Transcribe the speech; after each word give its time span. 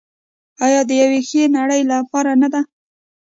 آیا 0.65 0.81
د 0.89 0.91
یوې 1.01 1.19
ښې 1.27 1.43
نړۍ 1.57 1.81
لپاره 1.91 2.31
نه 2.41 2.47
ده؟ 2.53 2.61